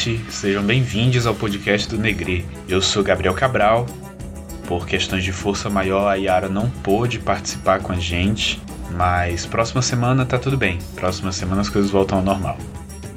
[0.00, 2.46] Oi, gente, sejam bem-vindos ao podcast do Negri.
[2.66, 3.84] Eu sou Gabriel Cabral.
[4.66, 9.82] Por questões de força maior, a Yara não pôde participar com a gente, mas próxima
[9.82, 10.78] semana tá tudo bem.
[10.94, 12.56] Próxima semana as coisas voltam ao normal.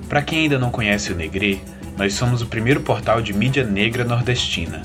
[0.09, 1.63] Para quem ainda não conhece o Negri,
[1.97, 4.81] nós somos o primeiro portal de mídia negra nordestina.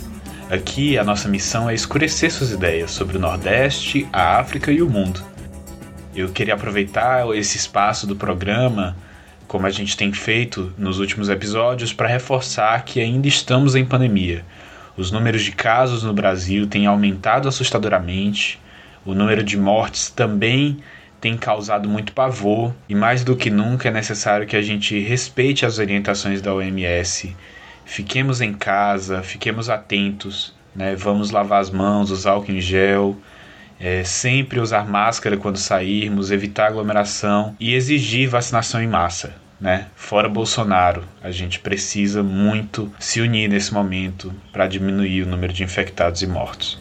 [0.48, 4.88] Aqui a nossa missão é escurecer suas ideias sobre o Nordeste, a África e o
[4.88, 5.20] mundo.
[6.14, 8.96] Eu queria aproveitar esse espaço do programa
[9.48, 14.44] como a gente tem feito nos últimos episódios, para reforçar que ainda estamos em pandemia.
[14.94, 18.60] Os números de casos no Brasil têm aumentado assustadoramente,
[19.06, 20.78] o número de mortes também
[21.20, 25.64] tem causado muito pavor, e mais do que nunca é necessário que a gente respeite
[25.64, 27.34] as orientações da OMS.
[27.86, 30.94] Fiquemos em casa, fiquemos atentos, né?
[30.94, 33.16] vamos lavar as mãos, usar álcool em gel.
[33.80, 39.34] É, sempre usar máscara quando sairmos, evitar aglomeração e exigir vacinação em massa.
[39.60, 39.86] Né?
[39.96, 45.64] Fora Bolsonaro, a gente precisa muito se unir nesse momento para diminuir o número de
[45.64, 46.78] infectados e mortos.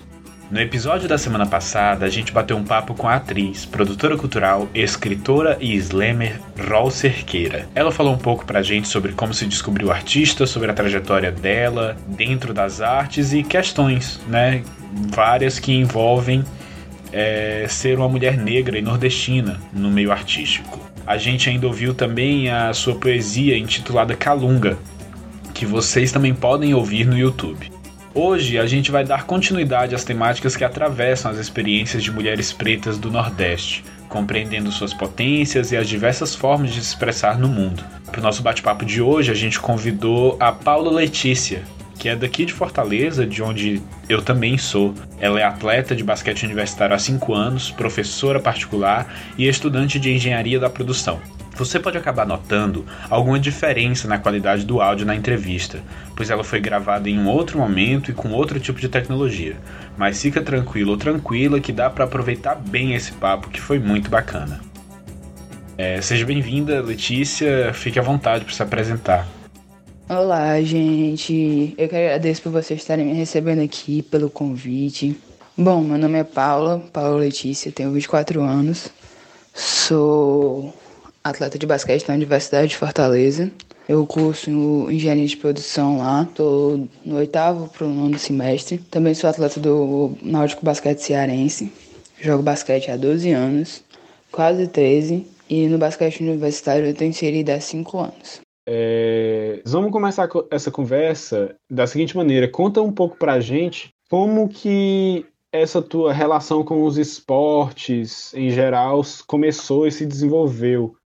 [0.50, 4.70] No episódio da semana passada, a gente bateu um papo com a atriz, produtora cultural,
[4.74, 7.68] escritora e slammer Rol Cerqueira.
[7.76, 11.98] Ela falou um pouco pra gente sobre como se descobriu artista, sobre a trajetória dela
[12.08, 14.64] dentro das artes e questões, né?
[15.14, 16.46] Várias que envolvem
[17.12, 20.87] é, ser uma mulher negra e nordestina no meio artístico.
[21.08, 24.78] A gente ainda ouviu também a sua poesia intitulada Calunga,
[25.54, 27.72] que vocês também podem ouvir no YouTube.
[28.14, 32.98] Hoje a gente vai dar continuidade às temáticas que atravessam as experiências de mulheres pretas
[32.98, 37.86] do Nordeste, compreendendo suas potências e as diversas formas de se expressar no mundo.
[38.12, 41.64] Para o nosso bate-papo de hoje, a gente convidou a Paula Letícia,
[41.98, 44.94] que é daqui de Fortaleza, de onde eu também sou.
[45.20, 50.60] Ela é atleta de basquete universitário há 5 anos, professora particular e estudante de engenharia
[50.60, 51.20] da produção.
[51.58, 55.82] Você pode acabar notando alguma diferença na qualidade do áudio na entrevista,
[56.16, 59.58] pois ela foi gravada em um outro momento e com outro tipo de tecnologia.
[59.98, 64.08] Mas fica tranquilo ou tranquila que dá para aproveitar bem esse papo que foi muito
[64.08, 64.62] bacana.
[65.76, 67.74] É, seja bem-vinda, Letícia.
[67.74, 69.28] Fique à vontade para se apresentar.
[70.10, 71.76] Olá, gente.
[71.78, 75.18] Eu quero agradecer por vocês estarem me recebendo aqui, pelo convite.
[75.58, 78.88] Bom, meu nome é Paula, Paula Letícia, tenho 24 anos.
[79.54, 80.74] Sou
[81.22, 83.52] atleta de basquete na Universidade de Fortaleza.
[83.86, 84.50] Eu curso
[84.90, 88.78] engenharia de produção lá, tô no oitavo pro nono semestre.
[88.78, 91.70] Também sou atleta do Náutico Basquete Cearense.
[92.22, 93.84] Jogo basquete há 12 anos,
[94.32, 98.47] quase 13, e no basquete universitário eu tenho inserido há 5 anos.
[98.70, 105.26] É, vamos começar essa conversa da seguinte maneira: conta um pouco pra gente como que
[105.54, 110.98] essa tua relação com os esportes em geral começou e se desenvolveu,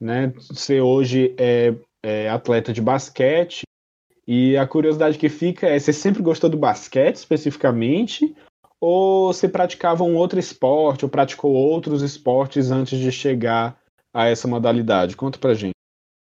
[0.00, 0.32] né?
[0.48, 3.64] Você hoje é, é atleta de basquete
[4.26, 8.34] e a curiosidade que fica é: você sempre gostou do basquete especificamente?
[8.80, 13.78] Ou você praticava um outro esporte, ou praticou outros esportes antes de chegar
[14.10, 15.16] a essa modalidade?
[15.16, 15.74] Conta pra gente.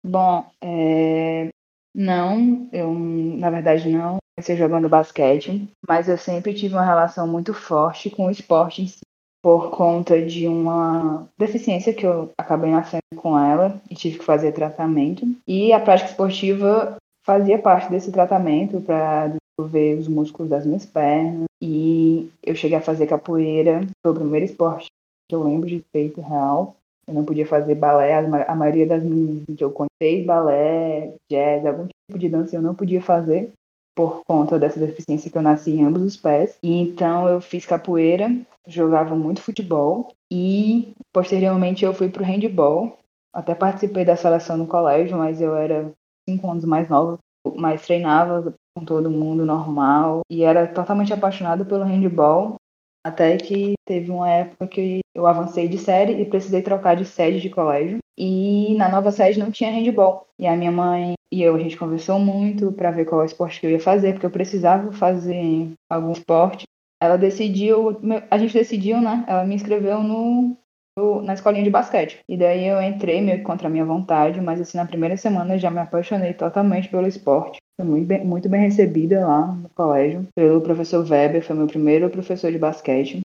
[0.05, 1.49] Bom, é...
[1.95, 7.55] não, eu na verdade não comecei jogando basquete, mas eu sempre tive uma relação muito
[7.55, 9.01] forte com o esporte em si,
[9.43, 14.53] por conta de uma deficiência que eu acabei nascendo com ela e tive que fazer
[14.53, 15.27] tratamento.
[15.47, 21.45] E a prática esportiva fazia parte desse tratamento para desenvolver os músculos das minhas pernas.
[21.63, 24.89] E eu cheguei a fazer capoeira, foi o primeiro esporte
[25.29, 26.77] que eu lembro de feito real.
[27.07, 31.87] Eu não podia fazer balé, a maioria das meninas que eu conheci, balé, jazz, algum
[31.87, 33.53] tipo de dança eu não podia fazer
[33.95, 36.59] por conta dessa deficiência que eu nasci em ambos os pés.
[36.63, 38.29] E então eu fiz capoeira,
[38.67, 42.99] jogava muito futebol e posteriormente eu fui pro handball.
[43.33, 45.91] Até participei da seleção no colégio, mas eu era
[46.29, 47.19] cinco anos mais nova,
[47.57, 52.57] mas treinava com todo mundo normal e era totalmente apaixonada pelo handball
[53.05, 57.41] até que teve uma época que eu avancei de série e precisei trocar de sede
[57.41, 57.99] de colégio.
[58.17, 60.27] E na nova sede não tinha handball.
[60.39, 63.67] E a minha mãe e eu, a gente conversou muito para ver qual esporte que
[63.67, 66.65] eu ia fazer, porque eu precisava fazer algum esporte.
[67.03, 69.25] Ela decidiu, a gente decidiu, né?
[69.27, 70.57] Ela me inscreveu no,
[70.97, 72.21] no, na escolinha de basquete.
[72.29, 75.55] E daí eu entrei meio que contra a minha vontade, mas assim, na primeira semana
[75.55, 77.59] eu já me apaixonei totalmente pelo esporte.
[77.77, 82.09] Foi muito bem, muito bem recebida lá no colégio pelo professor Weber, foi meu primeiro
[82.09, 83.21] professor de basquete.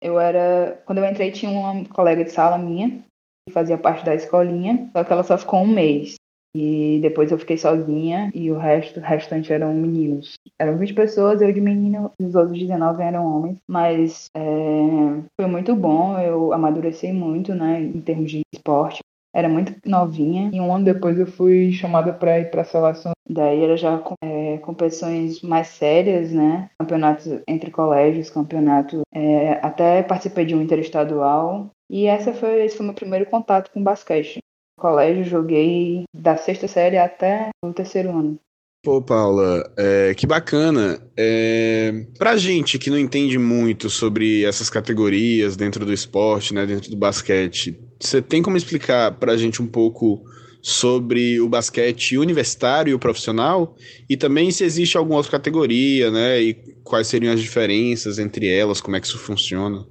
[0.00, 3.02] Eu era, quando eu entrei tinha uma colega de sala minha
[3.46, 6.14] que fazia parte da escolinha, só que ela só ficou um mês.
[6.54, 10.34] E depois eu fiquei sozinha e o resto, o restante eram meninos.
[10.58, 13.58] Eram 20 pessoas, eu de menino, os outros 19 eram homens.
[13.66, 14.40] Mas é,
[15.40, 19.00] foi muito bom, eu amadureci muito, né, em termos de esporte.
[19.34, 23.12] Era muito novinha e um ano depois eu fui chamada para ir para a seleção.
[23.28, 26.68] Daí era já é, competições mais sérias, né?
[26.78, 29.02] Campeonatos entre colégios, campeonato.
[29.12, 33.82] É, até participei de um interestadual e essa foi esse foi meu primeiro contato com
[33.82, 34.38] basquete.
[34.76, 38.38] No colégio joguei da sexta série até o terceiro ano.
[38.84, 41.00] Pô, Paula, é, que bacana.
[41.16, 46.90] É, pra gente que não entende muito sobre essas categorias dentro do esporte, né, dentro
[46.90, 50.24] do basquete, você tem como explicar pra gente um pouco
[50.60, 53.76] sobre o basquete universitário e o profissional?
[54.10, 58.80] E também se existe alguma outra categoria, né, e quais seriam as diferenças entre elas,
[58.80, 59.86] como é que isso funciona?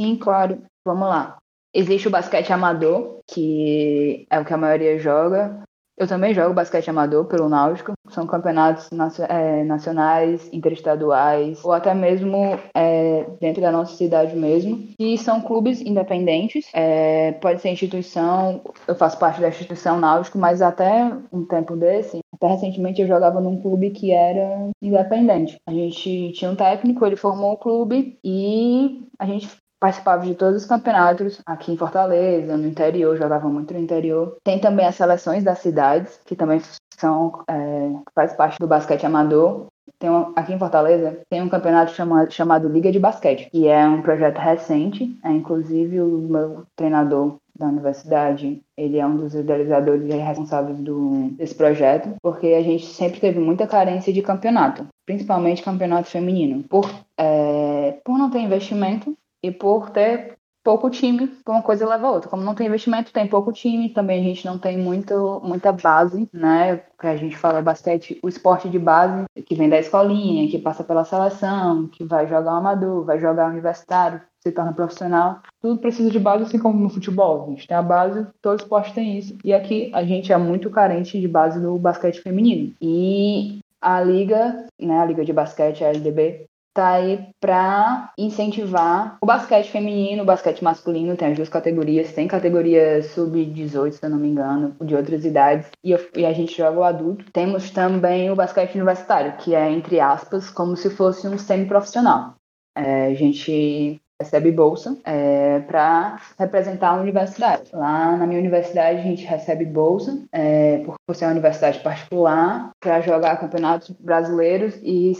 [0.00, 0.64] Sim, claro.
[0.84, 1.38] Vamos lá.
[1.72, 5.62] Existe o basquete amador, que é o que a maioria joga.
[5.96, 7.92] Eu também jogo basquete amador pelo Náutico.
[8.10, 8.88] São campeonatos
[9.28, 14.88] é, nacionais, interestaduais, ou até mesmo é, dentro da nossa cidade mesmo.
[14.98, 16.68] E são clubes independentes.
[16.74, 22.20] É, pode ser instituição, eu faço parte da instituição Náutico, mas até um tempo desse,
[22.34, 25.56] até recentemente eu jogava num clube que era independente.
[25.66, 30.62] A gente tinha um técnico, ele formou o clube e a gente participava de todos
[30.62, 34.36] os campeonatos aqui em Fortaleza, no interior, jogava muito no interior.
[34.42, 36.60] Tem também as seleções das cidades, que também
[36.94, 39.66] são é, faz parte do basquete amador.
[39.98, 43.86] Tem um, aqui em Fortaleza tem um campeonato chamado, chamado Liga de Basquete, que é
[43.86, 45.18] um projeto recente.
[45.24, 51.30] É, inclusive o meu treinador da universidade, ele é um dos idealizadores e responsáveis do,
[51.30, 56.90] desse projeto, porque a gente sempre teve muita carência de campeonato, principalmente campeonato feminino, por,
[57.16, 62.28] é, por não ter investimento e por ter pouco time, uma coisa leva a outra.
[62.28, 66.28] Como não tem investimento, tem pouco time, também a gente não tem muito, muita base,
[66.32, 66.78] né?
[66.98, 70.82] Que a gente fala bastante o esporte de base, que vem da escolinha, que passa
[70.82, 75.40] pela seleção, que vai jogar o amador, vai jogar universitário, se torna profissional.
[75.62, 77.44] Tudo precisa de base, assim como no futebol.
[77.44, 79.38] A gente tem a base, todo esporte tem isso.
[79.44, 82.74] E aqui a gente é muito carente de base no basquete feminino.
[82.82, 86.46] E a liga, né, a liga de basquete, a LDB,
[86.76, 92.28] tá aí para incentivar o basquete feminino, o basquete masculino, tem as duas categorias, tem
[92.28, 96.54] categoria sub-18, se eu não me engano, de outras idades, e, eu, e, a gente
[96.54, 97.24] joga o adulto.
[97.32, 102.34] Temos também o basquete universitário, que é, entre aspas, como se fosse um semi-profissional.
[102.76, 107.70] É, a gente recebe bolsa é, para representar a universidade.
[107.72, 113.00] Lá na minha universidade a gente recebe bolsa, é, por ser uma universidade particular, para
[113.00, 115.12] jogar campeonatos brasileiros e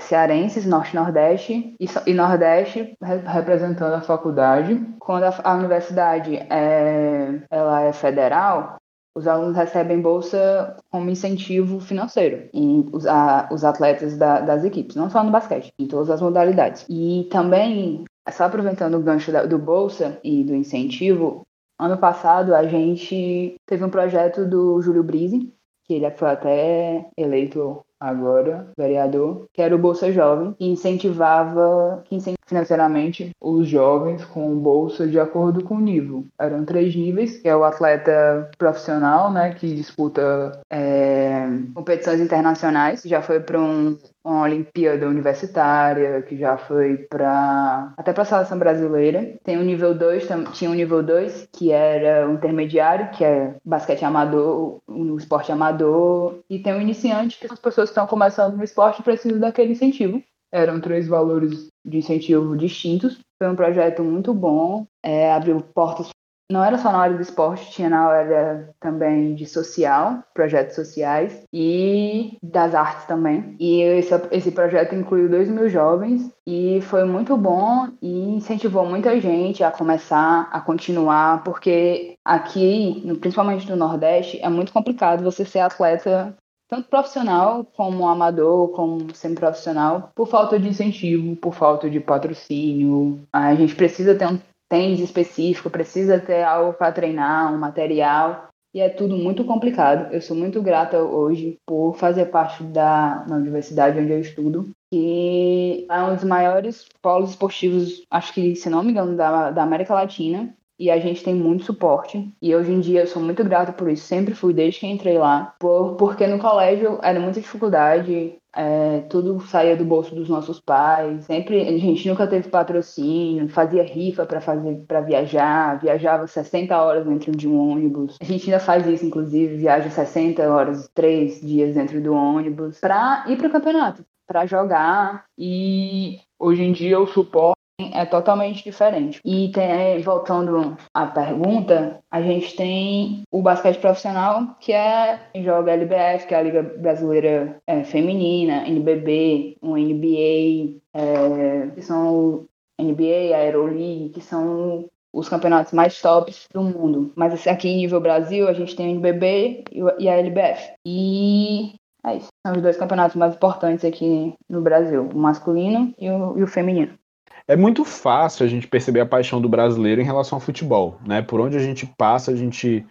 [0.00, 4.80] cearenses, norte-nordeste e, nordeste representando a faculdade.
[4.98, 8.76] Quando a, a universidade é, ela é federal,
[9.16, 13.04] os alunos recebem bolsa como incentivo financeiro e os,
[13.52, 16.84] os atletas da, das equipes, não só no basquete, em todas as modalidades.
[16.88, 21.42] E também, só aproveitando o gancho da, do bolsa e do incentivo,
[21.78, 25.52] ano passado a gente teve um projeto do Júlio Brise,
[25.84, 32.02] que ele foi até eleito agora, vereador, que era o Bolsa Jovem, que incentivava,
[32.46, 36.26] financeiramente os jovens com bolsa de acordo com o nível.
[36.38, 43.22] Eram três níveis, que é o atleta profissional, né, que disputa é, competições internacionais, já
[43.22, 49.38] foi para um, uma Olimpíada Universitária, que já foi para até para a seleção brasileira.
[49.44, 54.04] Tem o nível 2, tinha o nível 2, que era o intermediário, que é basquete
[54.04, 58.56] amador, no esporte amador, e tem o iniciante, que são as pessoas que estão começando
[58.56, 60.22] no esporte e precisam daquele incentivo.
[60.50, 63.18] Eram três valores de incentivo distintos.
[63.38, 66.08] Foi um projeto muito bom, é, abriu portas
[66.50, 71.42] não era só na área do esporte, tinha na área também de social, projetos sociais
[71.52, 73.56] e das artes também.
[73.58, 79.18] E esse, esse projeto incluiu 2 mil jovens e foi muito bom e incentivou muita
[79.20, 85.60] gente a começar, a continuar, porque aqui, principalmente no Nordeste, é muito complicado você ser
[85.60, 86.36] atleta
[86.68, 93.20] tanto profissional como amador, como semi-profissional, por falta de incentivo, por falta de patrocínio.
[93.32, 98.48] A gente precisa ter um tênis específico, precisa ter algo para treinar, um material.
[98.74, 100.12] E é tudo muito complicado.
[100.12, 105.86] Eu sou muito grata hoje por fazer parte da, da universidade onde eu estudo, que
[105.88, 109.94] é um dos maiores polos esportivos, acho que, se não me engano, da, da América
[109.94, 112.32] Latina e a gente tem muito suporte.
[112.40, 115.18] E hoje em dia eu sou muito grata por isso, sempre fui desde que entrei
[115.18, 120.60] lá, por, porque no colégio era muita dificuldade, é, tudo saía do bolso dos nossos
[120.60, 126.76] pais, sempre a gente nunca teve patrocínio, fazia rifa para fazer para viajar, viajava 60
[126.76, 128.16] horas dentro de um ônibus.
[128.20, 132.78] A gente ainda faz isso, inclusive, viaja 60 horas, três dias dentro do ônibus.
[132.78, 135.24] Para ir para o campeonato, para jogar.
[135.36, 139.20] E hoje em dia o suporte é totalmente diferente.
[139.24, 146.26] E tem, voltando à pergunta, a gente tem o basquete profissional, que é joga LBF,
[146.26, 152.46] que é a Liga Brasileira é, Feminina, NBB, o NBA, é, que são
[152.80, 157.12] NBA, a Euroleague, que são os campeonatos mais tops do mundo.
[157.14, 159.64] Mas assim, aqui em nível Brasil, a gente tem o NBB
[159.98, 160.74] e a LBF.
[160.84, 162.28] E é isso.
[162.44, 166.46] São os dois campeonatos mais importantes aqui no Brasil, o masculino e o, e o
[166.46, 166.98] feminino.
[167.46, 171.20] É muito fácil a gente perceber a paixão do brasileiro em relação ao futebol, né?
[171.20, 172.86] Por onde a gente passa, a gente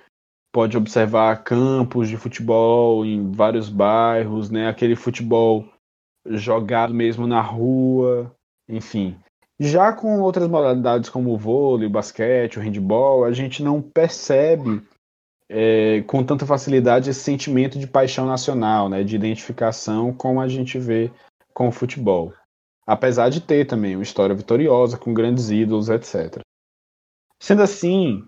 [0.54, 4.68] pode observar campos de futebol em vários bairros, né?
[4.68, 5.66] Aquele futebol
[6.28, 8.32] jogado mesmo na rua,
[8.70, 9.18] enfim.
[9.60, 14.84] Já com outras modalidades como o vôlei, o basquete, o handball, a gente não percebe
[15.50, 20.78] é, com tanta facilidade esse sentimento de paixão nacional, né, de identificação como a gente
[20.80, 21.12] vê
[21.54, 22.34] com o futebol.
[22.86, 26.40] Apesar de ter também uma história vitoriosa, com grandes ídolos, etc.
[27.40, 28.26] Sendo assim,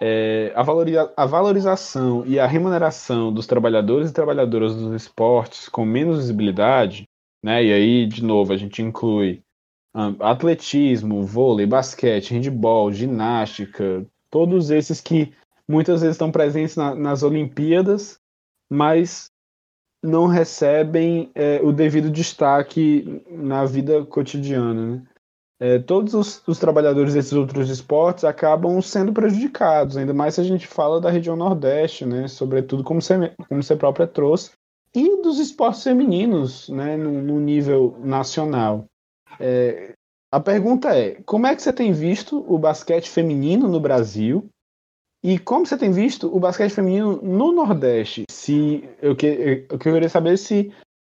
[0.00, 5.84] é, a, valoriza a valorização e a remuneração dos trabalhadores e trabalhadoras dos esportes com
[5.84, 7.04] menos visibilidade,
[7.42, 9.42] né, e aí, de novo, a gente inclui
[10.20, 15.32] atletismo, vôlei, basquete, handball, ginástica, todos esses que
[15.66, 18.18] muitas vezes estão presentes na, nas Olimpíadas,
[18.70, 19.30] mas
[20.02, 24.96] não recebem é, o devido destaque na vida cotidiana.
[24.96, 25.02] Né?
[25.60, 30.44] É, todos os, os, trabalhadores desses outros esportes acabam sendo prejudicados, ainda mais se a
[30.44, 32.28] gente fala da região Nordeste, né?
[32.28, 34.52] sobretudo como você, como você própria trouxe,
[34.94, 36.96] e dos esportes femininos né?
[36.96, 38.84] no, no nível nacional.
[39.40, 39.94] É,
[40.30, 44.48] a pergunta é: como é que você tem visto o basquete feminino no Brasil?
[45.22, 48.24] E como você tem visto o basquete feminino no Nordeste?
[48.30, 50.72] Se eu, que, eu queria saber se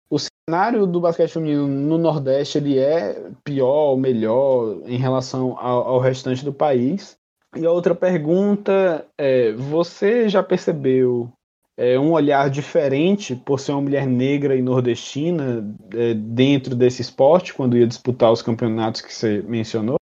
[0.10, 5.88] o cenário do basquete feminino no Nordeste ele é pior ou melhor em relação ao,
[5.88, 7.16] ao restante do país.
[7.56, 11.32] E a outra pergunta é: você já percebeu
[11.78, 17.54] é, um olhar diferente por ser uma mulher negra e nordestina é, dentro desse esporte,
[17.54, 20.01] quando ia disputar os campeonatos que você mencionou?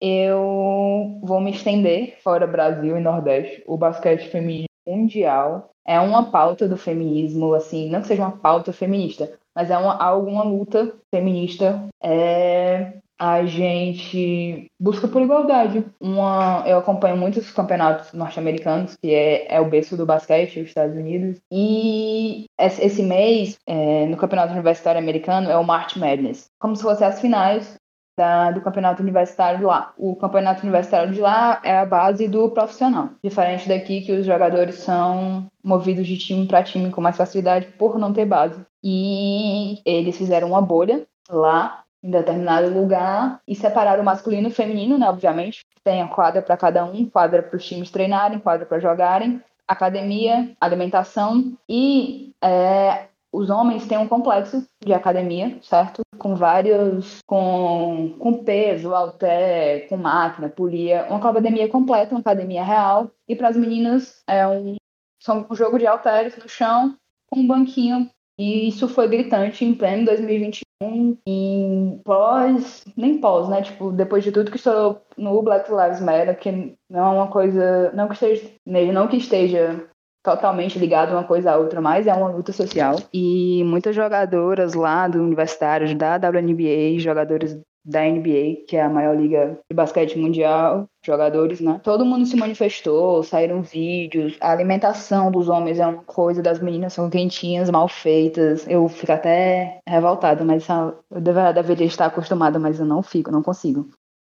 [0.00, 3.62] Eu vou me estender fora Brasil e Nordeste.
[3.66, 8.72] O basquete feminino mundial é uma pauta do feminismo, assim, não que seja uma pauta
[8.72, 15.84] feminista, mas é uma, alguma luta feminista é, a gente busca por igualdade.
[16.00, 20.96] Uma, eu acompanho muitos campeonatos norte-americanos, que é, é o berço do basquete, os Estados
[20.96, 21.40] Unidos.
[21.50, 26.46] E esse mês, é, no campeonato universitário americano, é o March Madness.
[26.60, 27.76] Como se fossem as finais
[28.18, 29.92] da, do campeonato universitário de lá.
[29.96, 33.10] O campeonato universitário de lá é a base do profissional.
[33.22, 37.96] Diferente daqui, que os jogadores são movidos de time para time com mais facilidade por
[37.96, 38.60] não ter base.
[38.82, 44.54] E eles fizeram uma bolha lá em determinado lugar e separar o masculino e o
[44.54, 45.08] feminino, né?
[45.08, 49.40] Obviamente, tem a quadra para cada um, quadra para os times treinarem, quadra para jogarem,
[49.66, 56.02] academia, alimentação e é, os homens têm um complexo de academia, certo?
[56.18, 63.10] Com vários, com, com peso, halter, com máquina, polia, uma academia completa, uma academia real.
[63.28, 64.76] E para as meninas é um,
[65.20, 66.96] são um jogo de halteres no chão
[67.30, 73.62] com um banquinho e isso foi gritante em pleno 2021, em pós, nem pós, né?
[73.62, 77.90] Tipo, depois de tudo que estou no Black Lives Matter, que não é uma coisa,
[77.92, 79.90] não que esteja, não que esteja
[80.36, 82.96] totalmente ligado uma coisa à outra, mas é uma luta social.
[83.12, 89.16] E muitas jogadoras lá do universitário, da WNBA, jogadores da NBA, que é a maior
[89.16, 91.80] liga de basquete mundial, jogadores, né?
[91.82, 94.36] Todo mundo se manifestou, saíram vídeos.
[94.42, 98.68] A alimentação dos homens é uma coisa, das meninas são quentinhas, mal feitas.
[98.68, 101.20] Eu fico até revoltada, mas eu
[101.54, 103.88] deveria estar acostumada, mas eu não fico, não consigo.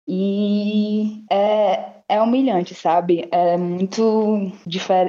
[0.08, 3.28] E é, é humilhante, sabe?
[3.30, 4.50] É muito,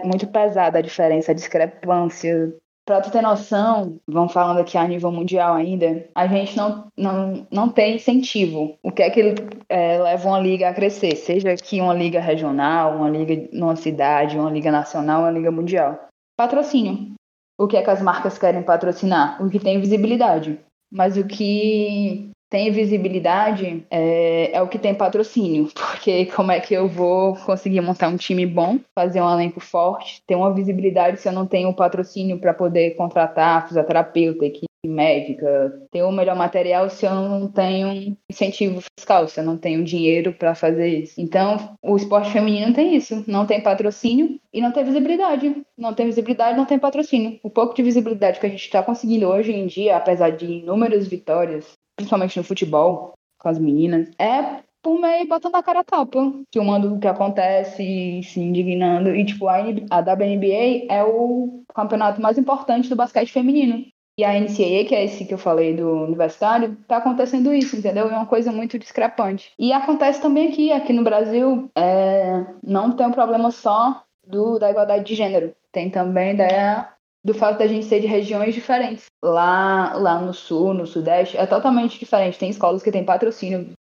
[0.03, 2.53] muito pesada a diferença, a discrepância
[2.89, 7.47] para tu ter noção, vamos falando aqui a nível mundial ainda, a gente não, não,
[7.51, 8.79] não tem incentivo.
[8.81, 9.35] O que é que
[9.69, 11.15] é, leva uma liga a crescer?
[11.15, 16.07] Seja aqui uma liga regional, uma liga numa cidade, uma liga nacional, uma liga mundial.
[16.35, 17.13] Patrocínio.
[17.59, 19.39] O que é que as marcas querem patrocinar?
[19.39, 20.59] O que tem visibilidade.
[20.91, 26.73] Mas o que tem visibilidade é, é, o que tem patrocínio, porque como é que
[26.73, 31.27] eu vou conseguir montar um time bom, fazer um elenco forte, ter uma visibilidade se
[31.27, 37.05] eu não tenho patrocínio para poder contratar fisioterapeuta, equipe médica, ter o melhor material se
[37.05, 41.19] eu não tenho incentivo fiscal, se eu não tenho dinheiro para fazer isso.
[41.19, 45.63] Então, o esporte feminino tem isso, não tem patrocínio e não tem visibilidade.
[45.77, 47.39] Não tem visibilidade, não tem patrocínio.
[47.43, 51.07] O pouco de visibilidade que a gente está conseguindo hoje em dia, apesar de inúmeras
[51.07, 56.31] vitórias principalmente no futebol, com as meninas, é por meio botando a cara a tapa,
[56.53, 59.13] filmando o que acontece, se indignando.
[59.13, 63.85] E, tipo, a, a WNBA é o campeonato mais importante do basquete feminino.
[64.17, 68.09] E a NCAA, que é esse que eu falei do universitário, tá acontecendo isso, entendeu?
[68.09, 69.51] É uma coisa muito discrepante.
[69.57, 74.69] E acontece também aqui, aqui no Brasil, é, não tem um problema só do, da
[74.69, 75.53] igualdade de gênero.
[75.71, 79.05] Tem também da, do fato da gente ser de regiões diferentes.
[79.23, 82.39] Lá, lá no sul, no sudeste, é totalmente diferente.
[82.39, 83.71] Tem escolas que têm patrocínio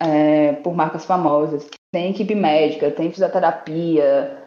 [0.00, 1.68] é, por marcas famosas.
[1.92, 4.44] Tem equipe médica, tem fisioterapia,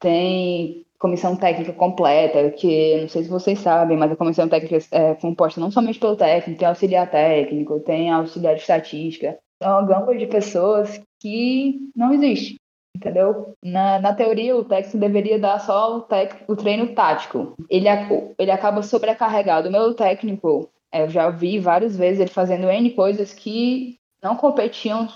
[0.00, 5.14] tem comissão técnica completa, que não sei se vocês sabem, mas a comissão técnica é
[5.14, 9.38] composta não somente pelo técnico, tem auxiliar técnico, tem auxiliar de estatística.
[9.60, 12.56] É uma gama de pessoas que não existe,
[12.94, 13.54] entendeu?
[13.62, 17.54] Na, na teoria, o técnico deveria dar só o, tec, o treino tático.
[17.68, 17.86] Ele,
[18.38, 19.68] ele acaba sobrecarregado.
[19.68, 25.08] O meu técnico, eu já vi várias vezes ele fazendo N coisas que não competiam,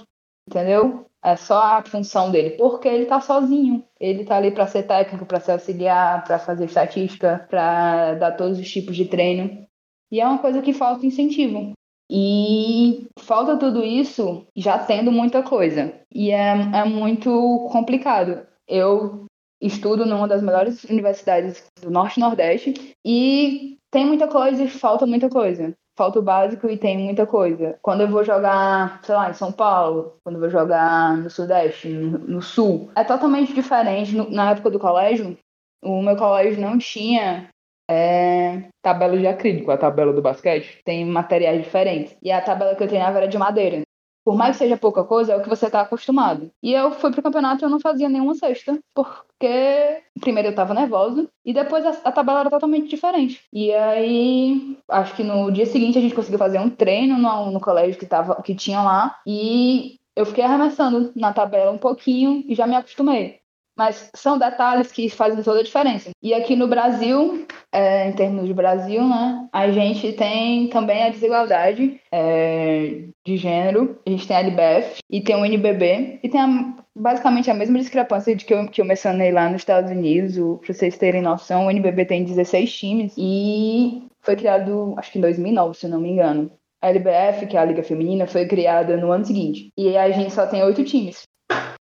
[0.48, 1.06] entendeu?
[1.24, 3.84] É só a função dele, porque ele tá sozinho.
[3.98, 8.58] Ele tá ali para ser técnico, para ser auxiliar, para fazer estatística, para dar todos
[8.58, 9.66] os tipos de treino.
[10.10, 11.72] E é uma coisa que falta incentivo.
[12.10, 15.94] E falta tudo isso já tendo muita coisa.
[16.12, 18.46] E é, é muito complicado.
[18.66, 19.26] Eu
[19.60, 25.06] estudo numa das melhores universidades do Norte e Nordeste e tem muita coisa e falta
[25.06, 27.76] muita coisa falta o básico e tem muita coisa.
[27.82, 31.88] Quando eu vou jogar, sei lá, em São Paulo, quando eu vou jogar no Sudeste,
[31.88, 34.14] no, no Sul, é totalmente diferente.
[34.14, 35.36] No, na época do colégio,
[35.82, 37.48] o meu colégio não tinha
[37.90, 42.16] é, tabela de acrílico, a tabela do basquete, tem materiais diferentes.
[42.22, 43.82] E a tabela que eu treinava era de madeira
[44.28, 46.50] por mais que seja pouca coisa, é o que você está acostumado.
[46.62, 50.74] E eu fui pro campeonato e eu não fazia nenhuma cesta, porque primeiro eu estava
[50.74, 53.42] nervosa e depois a, a, tabela era totalmente diferente.
[53.50, 57.58] E aí, acho que no dia seguinte a gente conseguiu fazer um treino no, no
[57.58, 62.54] colégio que, tava, que tinha lá e eu fiquei arremessando na tabela um pouquinho e
[62.54, 63.40] já me acostumei
[63.78, 66.10] mas são detalhes que fazem toda a diferença.
[66.20, 71.10] E aqui no Brasil, é, em termos de Brasil, né, a gente tem também a
[71.10, 76.40] desigualdade é, de gênero, a gente tem a LBF e tem o NBB, e tem
[76.40, 80.36] a, basicamente a mesma discrepância de que eu, que eu mencionei lá nos Estados Unidos,
[80.58, 85.22] para vocês terem noção, o NBB tem 16 times e foi criado, acho que em
[85.22, 86.50] 2009, se não me engano.
[86.80, 89.72] A LBF, que é a Liga Feminina, foi criada no ano seguinte.
[89.76, 91.28] E a gente só tem oito times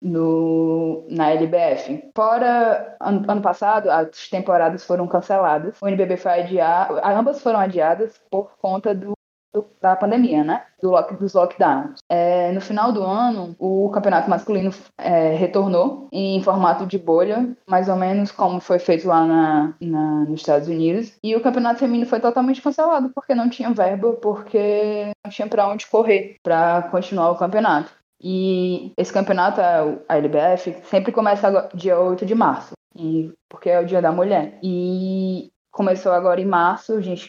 [0.02, 2.10] no, na LBF.
[2.14, 5.76] Fora ano, ano, passado, as temporadas foram canceladas.
[5.80, 9.12] O NBB foi adiado, ambas foram adiadas por conta do,
[9.54, 10.64] do da pandemia, né?
[10.82, 12.00] Do lock, dos lockdowns.
[12.08, 17.88] É, no final do ano, o campeonato masculino é, retornou em formato de bolha, mais
[17.88, 21.12] ou menos como foi feito lá na, na, nos Estados Unidos.
[21.22, 25.68] E o campeonato feminino foi totalmente cancelado porque não tinha verba, porque não tinha para
[25.68, 28.01] onde correr para continuar o campeonato.
[28.22, 33.86] E esse campeonato, a LBF, sempre começa dia 8 de março, e, porque é o
[33.86, 34.58] Dia da Mulher.
[34.62, 37.28] E começou agora em março, a gente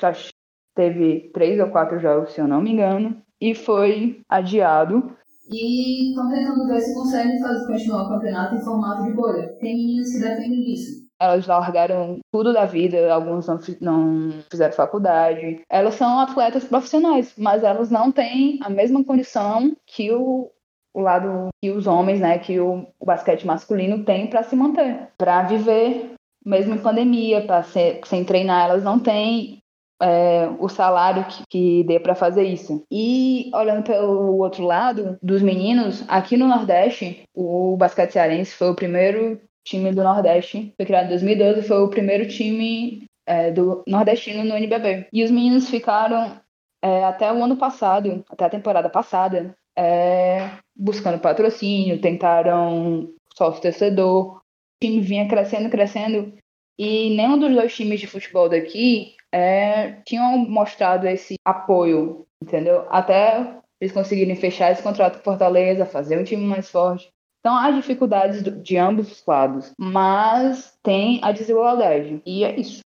[0.75, 5.15] teve três ou quatro jogos, se eu não me engano, e foi adiado.
[5.49, 9.49] E estão tentando ver se conseguem fazer, continuar o campeonato em formato de bolha.
[9.59, 11.03] Tem meninas que defendem isso.
[11.19, 15.61] Elas largaram tudo da vida, alguns não, não fizeram faculdade.
[15.69, 20.49] Elas são atletas profissionais, mas elas não têm a mesma condição que o,
[20.93, 25.09] o lado que os homens, né, que o, o basquete masculino tem para se manter,
[25.17, 26.13] para viver,
[26.45, 29.59] mesmo em pandemia, para sem treinar, elas não têm
[30.01, 32.83] é, o salário que, que dê para fazer isso.
[32.91, 38.75] E olhando pelo outro lado, dos meninos, aqui no Nordeste, o basquete cearense foi o
[38.75, 44.43] primeiro time do Nordeste, foi criado em 2012, foi o primeiro time é, do nordestino
[44.43, 45.07] no NBB.
[45.11, 46.39] E os meninos ficaram
[46.81, 54.37] é, até o ano passado, até a temporada passada, é, buscando patrocínio, tentaram sócio torcedor.
[54.37, 54.41] O
[54.81, 56.33] time vinha crescendo, crescendo,
[56.77, 62.85] e nenhum dos dois times de futebol daqui é, tinham mostrado esse apoio, entendeu?
[62.89, 67.09] Até eles conseguirem fechar esse contrato com Fortaleza, fazer um time mais forte.
[67.39, 72.79] Então há dificuldades de ambos os lados, mas tem a desigualdade, e é isso.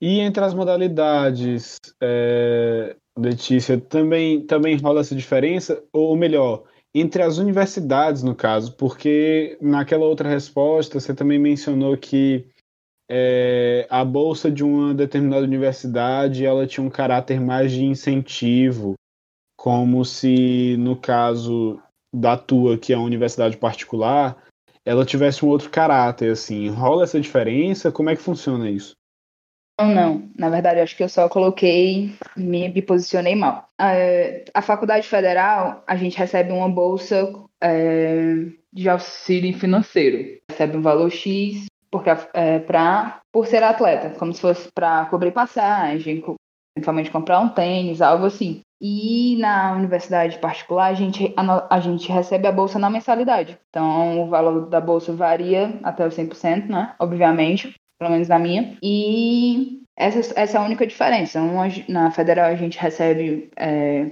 [0.00, 5.82] E entre as modalidades, é, Letícia, também, também rola essa diferença?
[5.92, 12.46] Ou melhor, entre as universidades, no caso, porque naquela outra resposta você também mencionou que
[13.10, 18.94] é, a bolsa de uma determinada universidade ela tinha um caráter mais de incentivo,
[19.56, 21.78] como se no caso
[22.14, 24.42] da tua, que é uma universidade particular,
[24.84, 26.68] ela tivesse um outro caráter, assim.
[26.68, 27.92] Rola essa diferença?
[27.92, 28.94] Como é que funciona isso?
[29.80, 30.30] Não, não.
[30.38, 33.66] Na verdade, acho que eu só coloquei, me, me posicionei mal.
[33.80, 40.40] É, a Faculdade Federal, a gente recebe uma bolsa é, de auxílio financeiro.
[40.50, 45.30] Recebe um valor X porque, é, pra, por ser atleta, como se fosse para cobrir
[45.30, 46.24] passagem,
[46.74, 48.62] eventualmente comprar um tênis, algo assim.
[48.80, 53.58] E na universidade particular, a gente, a, a, gente recebe a bolsa na mensalidade.
[53.68, 56.94] Então, o valor da bolsa varia até os 100%, né?
[56.98, 58.76] Obviamente pelo menos na minha.
[58.82, 61.40] E essa, essa é a única diferença.
[61.40, 64.10] Uma, na federal a gente recebe é,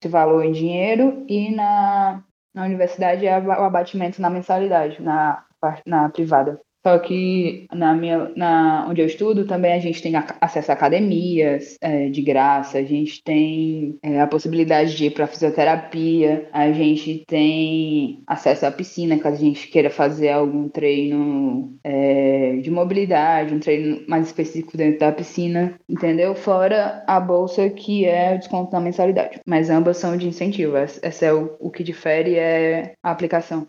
[0.00, 2.22] esse valor em dinheiro e na,
[2.54, 5.42] na universidade é o abatimento na mensalidade, na,
[5.86, 6.60] na privada.
[6.86, 11.76] Só que na minha, na, onde eu estudo também a gente tem acesso a academias
[11.80, 17.24] é, de graça, a gente tem é, a possibilidade de ir para fisioterapia, a gente
[17.26, 23.60] tem acesso à piscina caso a gente queira fazer algum treino é, de mobilidade, um
[23.60, 26.34] treino mais específico dentro da piscina, entendeu?
[26.34, 29.40] Fora a bolsa que é o desconto na mensalidade.
[29.46, 30.76] Mas ambas são de incentivo.
[30.76, 33.66] Essa é o, o que difere é a aplicação.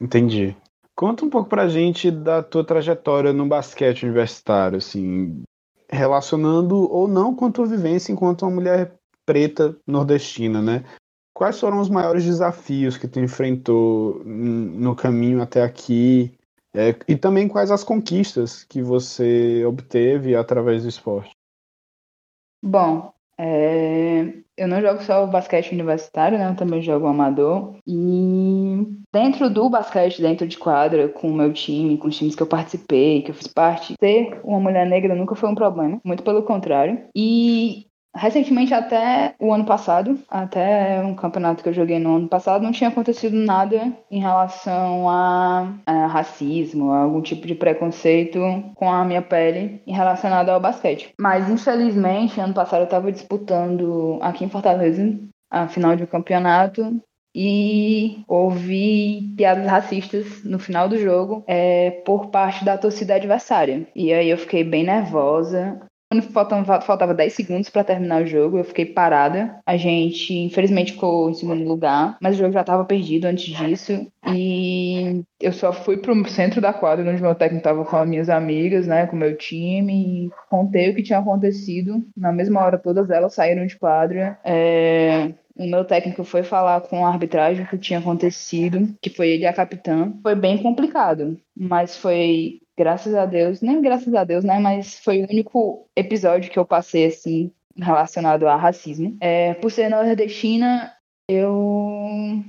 [0.00, 0.54] Entendi.
[0.98, 5.44] Conta um pouco pra gente da tua trajetória no basquete universitário, assim,
[5.88, 10.84] relacionando ou não com a tua vivência enquanto uma mulher preta nordestina, né?
[11.32, 16.36] Quais foram os maiores desafios que tu enfrentou no caminho até aqui?
[16.74, 21.30] É, e também quais as conquistas que você obteve através do esporte?
[22.60, 26.50] Bom, é, eu não jogo só o basquete universitário, né?
[26.50, 27.76] Eu também jogo amador.
[27.86, 28.47] E
[29.12, 32.46] dentro do basquete, dentro de quadra, com o meu time, com os times que eu
[32.46, 36.00] participei, que eu fiz parte, ser uma mulher negra nunca foi um problema.
[36.04, 37.04] Muito pelo contrário.
[37.16, 42.64] E Recentemente, até o ano passado, até um campeonato que eu joguei no ano passado,
[42.64, 48.40] não tinha acontecido nada em relação a, a racismo, a algum tipo de preconceito
[48.74, 51.12] com a minha pele em relacionado ao basquete.
[51.20, 55.16] Mas, infelizmente, ano passado eu estava disputando aqui em Fortaleza
[55.50, 57.00] a final de um campeonato
[57.40, 63.86] e ouvi piadas racistas no final do jogo é, por parte da torcida adversária.
[63.94, 65.80] E aí eu fiquei bem nervosa.
[66.10, 69.60] Quando faltava, faltava 10 segundos para terminar o jogo, eu fiquei parada.
[69.64, 74.10] A gente, infelizmente, ficou em segundo lugar, mas o jogo já estava perdido antes disso.
[74.26, 78.28] E eu só fui pro centro da quadra, onde meu técnico estava com as minhas
[78.28, 82.02] amigas, né, com o meu time, e contei o que tinha acontecido.
[82.16, 84.38] Na mesma hora, todas elas saíram de quadra.
[84.42, 85.34] É...
[85.58, 89.52] O meu técnico foi falar com a arbitragem que tinha acontecido, que foi ele a
[89.52, 90.12] capitã.
[90.22, 94.60] Foi bem complicado, mas foi graças a Deus, nem graças a Deus, né?
[94.60, 99.16] Mas foi o único episódio que eu passei assim relacionado a racismo.
[99.20, 100.92] É, por ser nordestina,
[101.28, 101.52] eu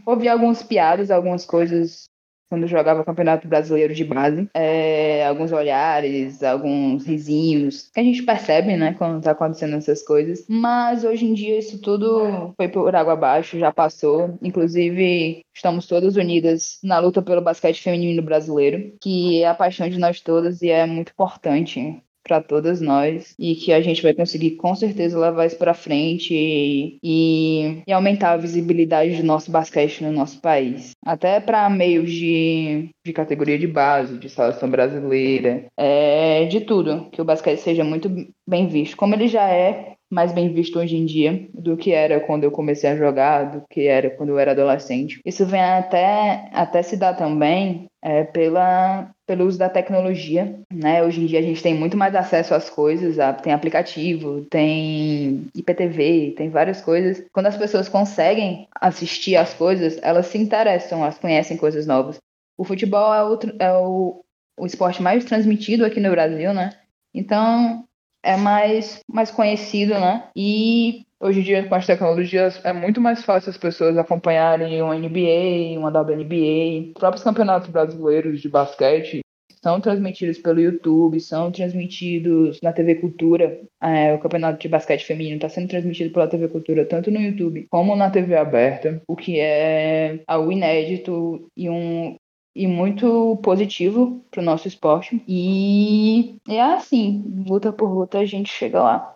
[0.06, 2.06] ouvi algumas piadas, algumas coisas
[2.49, 4.49] quando jogava Campeonato Brasileiro de base.
[4.53, 10.45] É, alguns olhares, alguns risinhos, que a gente percebe, né, quando tá acontecendo essas coisas.
[10.49, 14.38] Mas hoje em dia isso tudo foi por água abaixo, já passou.
[14.41, 19.99] Inclusive, estamos todas unidas na luta pelo basquete feminino brasileiro, que é a paixão de
[19.99, 24.52] nós todas e é muito importante para todas nós e que a gente vai conseguir
[24.52, 30.04] com certeza levar isso para frente e, e, e, aumentar a visibilidade do nosso basquete
[30.04, 30.92] no nosso país.
[31.04, 37.22] Até para meios de, de categoria de base, de seleção brasileira, é, de tudo, que
[37.22, 38.10] o basquete seja muito
[38.48, 42.19] bem visto, como ele já é mais bem visto hoje em dia do que era
[42.19, 45.22] quando eu comecei a jogar, do que era quando eu era adolescente.
[45.24, 51.04] Isso vem até, até se dar também é, pela, pelo uso da tecnologia, né?
[51.04, 56.34] Hoje em dia a gente tem muito mais acesso às coisas, tem aplicativo, tem IPTV,
[56.36, 57.24] tem várias coisas.
[57.32, 62.17] Quando as pessoas conseguem assistir as coisas, elas se interessam, elas conhecem coisas novas.
[62.58, 64.22] O futebol é, outro, é o,
[64.58, 66.72] o esporte mais transmitido aqui no Brasil, né?
[67.13, 67.86] Então,
[68.23, 70.29] é mais, mais conhecido, né?
[70.36, 74.95] E hoje em dia, com as tecnologias, é muito mais fácil as pessoas acompanharem uma
[74.95, 79.21] NBA, uma WNBA, os próprios campeonatos brasileiros de basquete
[79.62, 83.60] são transmitidos pelo YouTube, são transmitidos na TV Cultura.
[83.82, 87.67] É, o campeonato de basquete feminino está sendo transmitido pela TV Cultura tanto no YouTube
[87.69, 92.15] como na TV aberta, o que é algo inédito e um
[92.60, 95.24] e muito positivo para o nosso esporte.
[95.26, 99.15] E é assim, luta por luta a gente chega lá.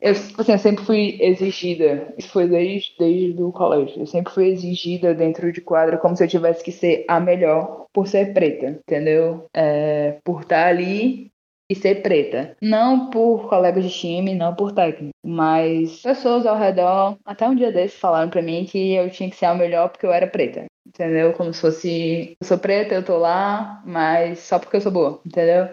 [0.00, 4.48] Eu, assim, eu sempre fui exigida, isso foi desde, desde o colégio, eu sempre fui
[4.48, 8.80] exigida dentro de quadra como se eu tivesse que ser a melhor por ser preta,
[8.88, 9.46] entendeu?
[9.54, 11.30] É, por estar ali
[11.70, 12.56] e ser preta.
[12.62, 17.70] Não por colegas de time, não por técnico, mas pessoas ao redor, até um dia
[17.70, 20.64] desses falaram para mim que eu tinha que ser a melhor porque eu era preta
[20.86, 21.32] entendeu?
[21.34, 25.20] Como se fosse, eu sou preta, eu tô lá, mas só porque eu sou boa,
[25.24, 25.68] entendeu?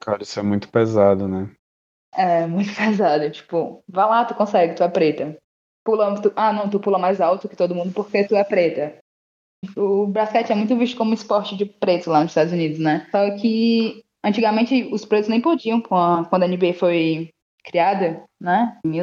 [0.00, 1.50] Cara, isso é muito pesado, né?
[2.14, 3.30] É, muito pesado.
[3.30, 5.36] Tipo, vai lá, tu consegue, tu é preta.
[5.84, 8.98] Pula, tu, ah, não, tu pula mais alto que todo mundo porque tu é preta.
[9.76, 13.06] O basquete é muito visto como esporte de preto lá nos Estados Unidos, né?
[13.10, 17.30] Só que antigamente os pretos nem podiam, quando a NBA foi
[17.64, 18.78] criada, né?
[18.84, 19.00] Em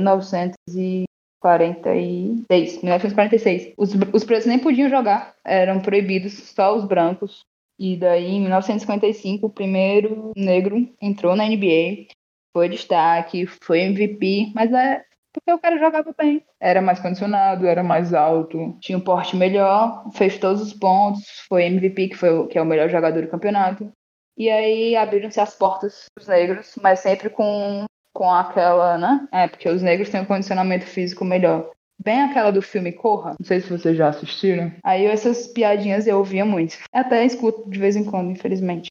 [1.43, 2.81] 1946.
[2.81, 3.73] 1946.
[3.77, 7.41] Os, os pretos nem podiam jogar, eram proibidos, só os brancos.
[7.77, 12.07] E daí, em 1955, o primeiro negro entrou na NBA,
[12.55, 15.03] foi destaque, foi MVP, mas é
[15.33, 16.45] porque o cara jogava bem.
[16.59, 21.63] Era mais condicionado, era mais alto, tinha um porte melhor, fez todos os pontos, foi
[21.63, 23.91] MVP, que, foi, que é o melhor jogador do campeonato.
[24.37, 29.27] E aí abriram-se as portas para os negros, mas sempre com, com aquela, né?
[29.31, 31.71] É, porque os negros têm um condicionamento físico melhor.
[31.99, 34.71] Bem aquela do filme Corra, não sei se vocês já assistiram.
[34.83, 36.77] Aí essas piadinhas eu ouvia muito.
[36.91, 38.89] Até escuto de vez em quando, infelizmente.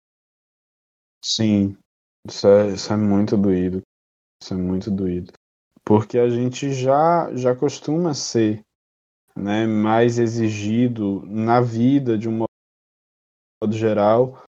[1.24, 1.76] Sim,
[2.26, 3.82] isso é, isso é muito doído.
[4.42, 5.32] Isso é muito doído.
[5.84, 8.62] Porque a gente já, já costuma ser
[9.36, 12.38] né, mais exigido na vida de um
[13.62, 14.42] modo geral,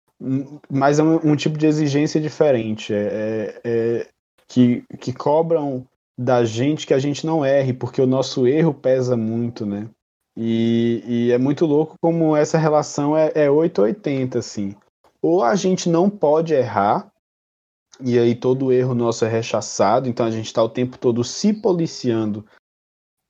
[0.71, 2.93] mas é um, um tipo de exigência diferente.
[2.95, 4.09] É, é, é,
[4.53, 5.87] que, que cobram
[6.19, 9.89] da gente que a gente não erre, porque o nosso erro pesa muito, né?
[10.37, 14.75] E, e é muito louco como essa relação é, é 880, assim.
[15.23, 17.11] Ou a gente não pode errar,
[17.99, 21.55] e aí todo erro nosso é rechaçado, então a gente está o tempo todo se
[21.55, 22.45] policiando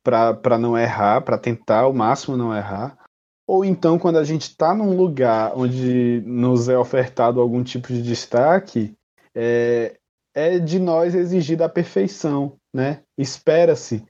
[0.05, 2.99] para não errar, para tentar ao máximo não errar.
[3.47, 8.03] Ou então, quando a gente está num lugar onde nos é ofertado algum tipo de
[8.03, 8.93] destaque,
[9.35, 9.99] é,
[10.35, 13.03] é de nós exigir a perfeição, né?
[13.19, 14.05] Espera-se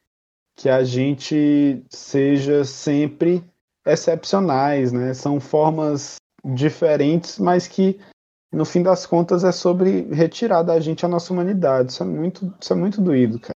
[0.57, 3.43] que a gente seja sempre
[3.87, 5.15] excepcionais, né?
[5.15, 7.99] São formas diferentes, mas que
[8.53, 11.93] no fim das contas é sobre retirar da gente a nossa humanidade.
[11.93, 13.53] Isso é muito, isso é muito doído, cara.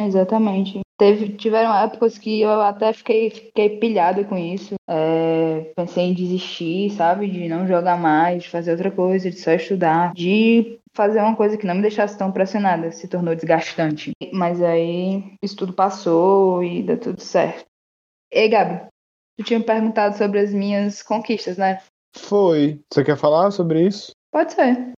[0.00, 0.80] Exatamente.
[0.98, 4.74] Teve, tiveram épocas que eu até fiquei, fiquei pilhada com isso.
[4.88, 7.28] É, pensei em desistir, sabe?
[7.28, 11.56] De não jogar mais, de fazer outra coisa, de só estudar, de fazer uma coisa
[11.56, 14.12] que não me deixasse tão pressionada, se tornou desgastante.
[14.34, 17.64] Mas aí isso tudo passou e deu tudo certo.
[18.30, 18.86] Ei, Gabi,
[19.38, 21.80] tu tinha me perguntado sobre as minhas conquistas, né?
[22.14, 22.78] Foi.
[22.92, 24.12] Você quer falar sobre isso?
[24.30, 24.92] Pode ser.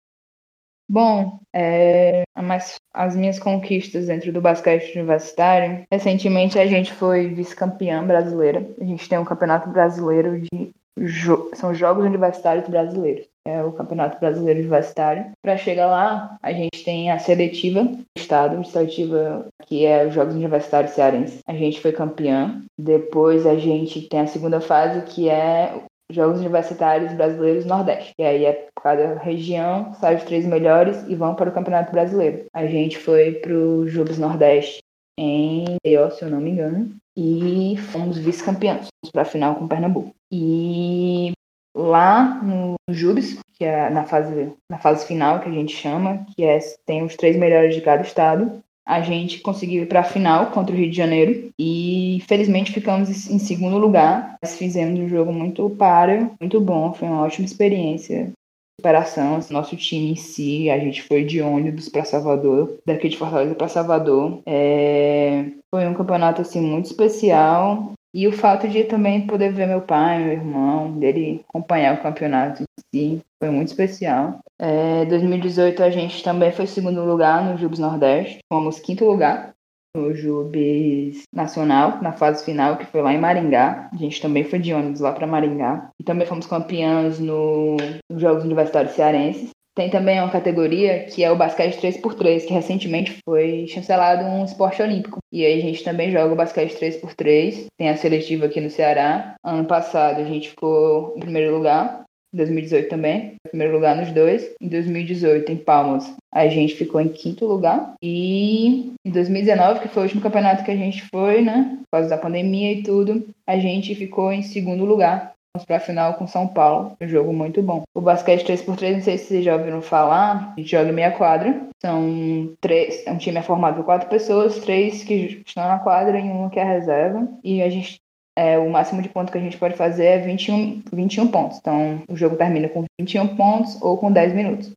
[0.90, 8.04] Bom, é, mas as minhas conquistas dentro do basquete universitário, recentemente a gente foi vice-campeã
[8.04, 8.68] brasileira.
[8.80, 13.31] A gente tem um campeonato brasileiro de jo são Jogos Universitários Brasileiros.
[13.46, 15.32] É o Campeonato Brasileiro Universitário.
[15.42, 20.34] Para chegar lá, a gente tem a seletiva do estado, seletiva que é os Jogos
[20.34, 21.40] Universitários Cearenses.
[21.46, 22.62] A gente foi campeã.
[22.78, 28.12] Depois a gente tem a segunda fase, que é Jogos Universitários Brasileiros Nordeste.
[28.18, 32.44] E aí é cada região, sai os três melhores e vão para o Campeonato Brasileiro.
[32.52, 34.80] A gente foi para o Jogos Nordeste
[35.18, 38.88] em Eió, se eu não me engano, e fomos vice-campeões.
[39.02, 40.14] Fomos para a final com Pernambuco.
[40.30, 41.32] E
[41.74, 46.44] lá no Jubes, que é na fase, na fase final que a gente chama, que
[46.44, 50.50] é, tem os três melhores de cada estado, a gente conseguiu ir para a final
[50.50, 54.36] contra o Rio de Janeiro e felizmente ficamos em segundo lugar.
[54.42, 58.32] Nós fizemos um jogo muito páreo, muito bom, foi uma ótima experiência.
[58.80, 63.16] Superação, assim, nosso time em si, a gente foi de ônibus para Salvador, daqui de
[63.16, 64.40] Fortaleza para Salvador.
[64.44, 65.44] É...
[65.72, 70.22] Foi um campeonato assim muito especial e o fato de também poder ver meu pai,
[70.22, 74.40] meu irmão, dele acompanhar o campeonato em si, foi muito especial.
[74.60, 79.52] É, 2018 a gente também foi segundo lugar no Jubes Nordeste, fomos quinto lugar
[79.94, 83.90] no Jubes Nacional, na fase final, que foi lá em Maringá.
[83.92, 85.90] A gente também foi de ônibus lá para Maringá.
[86.00, 87.76] E também fomos campeãs no,
[88.10, 89.50] nos Jogos Universitários Cearenses.
[89.74, 94.82] Tem também uma categoria que é o basquete 3x3, que recentemente foi chancelado um esporte
[94.82, 95.18] olímpico.
[95.32, 97.66] E aí a gente também joga o basquete 3x3.
[97.78, 99.34] Tem a seletiva aqui no Ceará.
[99.42, 102.02] Ano passado a gente ficou em primeiro lugar.
[102.34, 104.54] Em 2018 também, em primeiro lugar nos dois.
[104.60, 107.94] Em 2018, em Palmas, a gente ficou em quinto lugar.
[108.02, 111.78] E em 2019, que foi o último campeonato que a gente foi, né?
[111.82, 115.32] Por causa da pandemia e tudo, a gente ficou em segundo lugar.
[115.54, 116.96] Vamos para a final com São Paulo.
[116.98, 117.82] Um jogo muito bom.
[117.94, 120.54] O basquete 3x3, não sei se vocês já ouviram falar.
[120.56, 121.68] A gente joga meia quadra.
[121.78, 123.06] São três.
[123.06, 126.58] Um time é formado por quatro pessoas, três que estão na quadra e uma que
[126.58, 127.28] é reserva.
[127.44, 128.00] E a gente.
[128.34, 131.58] É, o máximo de pontos que a gente pode fazer é 21, 21 pontos.
[131.58, 134.72] Então, o jogo termina com 21 pontos ou com 10 minutos.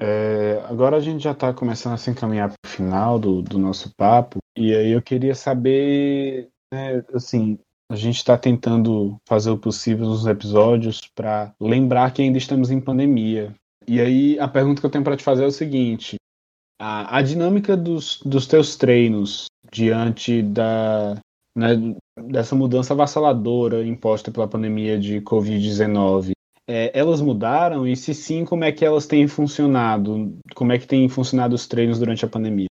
[0.00, 3.60] É, agora a gente já está começando a se encaminhar para o final do, do
[3.60, 4.38] nosso papo.
[4.56, 7.60] E aí eu queria saber, né, assim,
[7.90, 12.80] a gente está tentando fazer o possível nos episódios para lembrar que ainda estamos em
[12.80, 13.54] pandemia.
[13.86, 16.16] E aí a pergunta que eu tenho para te fazer é o seguinte:
[16.78, 21.18] a, a dinâmica dos, dos teus treinos diante da,
[21.56, 21.94] né,
[22.26, 26.32] dessa mudança avassaladora imposta pela pandemia de Covid-19,
[26.68, 27.86] é, elas mudaram?
[27.86, 30.36] E se sim, como é que elas têm funcionado?
[30.54, 32.67] Como é que têm funcionado os treinos durante a pandemia?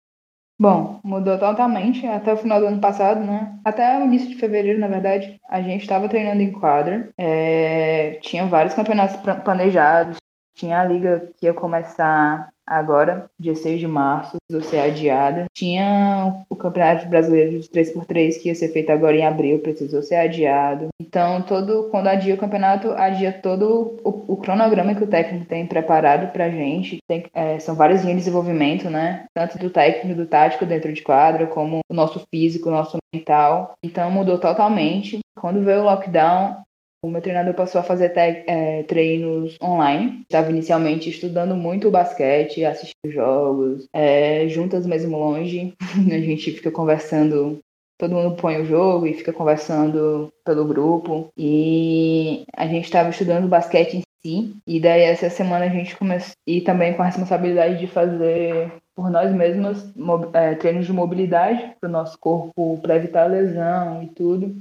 [0.59, 3.59] Bom, mudou totalmente até o final do ano passado, né?
[3.63, 7.11] Até o início de fevereiro, na verdade, a gente estava treinando em quadra.
[7.17, 8.17] É...
[8.21, 10.17] Tinha vários campeonatos planejados.
[10.55, 15.45] Tinha a liga que ia começar agora, dia 6 de março, precisou ser adiada.
[15.53, 20.15] Tinha o Campeonato Brasileiro de 3x3 que ia ser feito agora em abril, precisou ser
[20.15, 20.89] adiado.
[21.01, 25.65] Então, todo quando adia o campeonato, adia todo o, o cronograma que o técnico tem
[25.65, 26.97] preparado pra gente.
[27.07, 29.25] Tem, é, são várias linhas de desenvolvimento, né?
[29.33, 33.73] Tanto do técnico, do tático dentro de quadra, como o nosso físico, o nosso mental.
[33.81, 35.19] Então, mudou totalmente.
[35.39, 36.57] Quando veio o lockdown,
[37.01, 40.21] o meu treinador passou a fazer é, treinos online.
[40.23, 45.73] Estava inicialmente estudando muito o basquete, assistindo jogos, é, juntas mesmo longe.
[45.81, 47.59] a gente fica conversando
[47.99, 51.29] todo mundo põe o jogo e fica conversando pelo grupo.
[51.37, 54.55] E a gente estava estudando basquete em si.
[54.65, 56.33] E daí essa semana a gente começou.
[56.45, 59.93] E também com a responsabilidade de fazer por nós mesmos
[60.33, 64.57] é, treinos de mobilidade para o nosso corpo para evitar lesão e tudo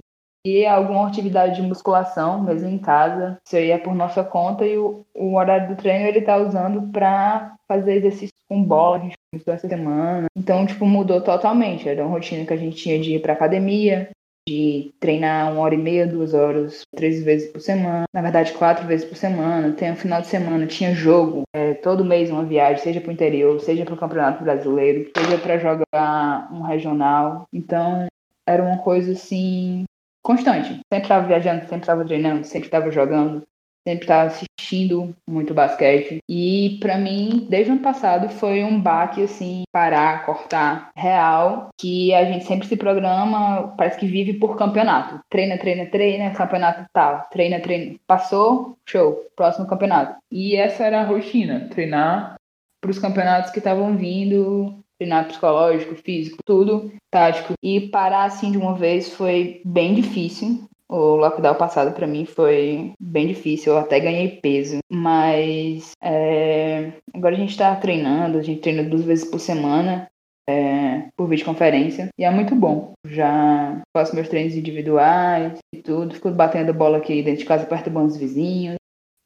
[0.46, 3.36] e alguma atividade de musculação, mesmo em casa.
[3.44, 6.82] Isso aí é por nossa conta e o, o horário do treino ele tá usando
[6.92, 10.26] para fazer exercício com bola, a gente começou essa semana.
[10.36, 11.88] Então, tipo, mudou totalmente.
[11.88, 14.08] Era uma rotina que a gente tinha de ir pra academia,
[14.48, 18.04] de treinar uma hora e meia, duas horas, três vezes por semana.
[18.14, 19.72] Na verdade, quatro vezes por semana.
[19.72, 21.42] Tem um final de semana, tinha jogo.
[21.52, 26.48] É, todo mês uma viagem, seja pro interior, seja pro Campeonato Brasileiro, seja para jogar
[26.52, 27.48] um regional.
[27.52, 28.06] Então,
[28.46, 29.84] era uma coisa assim
[30.26, 30.80] constante.
[30.92, 33.44] Sempre estava viajando, sempre estava treinando, sempre estava jogando,
[33.86, 36.18] sempre estava assistindo muito basquete.
[36.28, 42.12] E para mim, desde o ano passado, foi um baque assim, parar, cortar, real, que
[42.12, 45.20] a gente sempre se programa, parece que vive por campeonato.
[45.30, 47.96] Treina, treina, treina, campeonato tal, treina, treina.
[48.04, 50.16] Passou, show, próximo campeonato.
[50.32, 52.34] E essa era a rotina, treinar
[52.80, 57.54] para os campeonatos que estavam vindo treinar psicológico, físico, tudo, tático.
[57.62, 60.66] E parar assim de uma vez foi bem difícil.
[60.88, 64.78] O lockdown passado para mim foi bem difícil, eu até ganhei peso.
[64.90, 66.92] Mas é...
[67.12, 70.08] agora a gente tá treinando, a gente treina duas vezes por semana.
[70.48, 72.92] É, por videoconferência e é muito bom.
[73.04, 77.90] Já faço meus treinos individuais e tudo, fico batendo bola aqui dentro de casa, perto
[77.90, 78.76] dos vizinhos.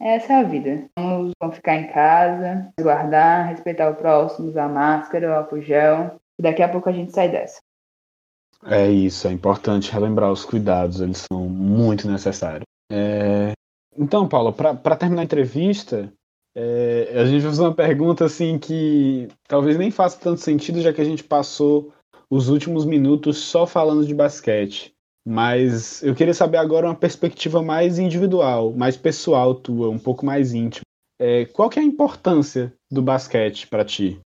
[0.01, 0.89] Essa é a vida.
[0.99, 6.19] Vamos, ficar em casa, guardar, respeitar o próximo, usar máscara, o álcool gel.
[6.41, 7.61] Daqui a pouco a gente sai dessa.
[8.65, 12.65] É isso, é importante relembrar os cuidados, eles são muito necessários.
[12.91, 13.53] É...
[13.97, 16.13] Então, Paulo, para terminar a entrevista,
[16.55, 17.13] é...
[17.15, 21.01] a gente vai fazer uma pergunta assim que talvez nem faça tanto sentido, já que
[21.01, 21.93] a gente passou
[22.31, 24.95] os últimos minutos só falando de basquete.
[25.27, 30.55] Mas eu queria saber agora uma perspectiva mais individual, mais pessoal tua, um pouco mais
[30.55, 30.85] íntima.
[31.21, 34.19] É, qual que é a importância do basquete para ti?